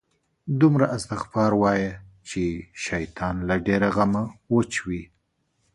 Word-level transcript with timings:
دومره 0.61 0.85
استغفار 0.95 1.51
وایه، 1.61 1.91
چې 2.29 2.43
شیطان 2.85 3.35
له 3.47 3.55
ډېره 3.67 3.89
غمه 3.95 4.23
وچوي 4.53 5.03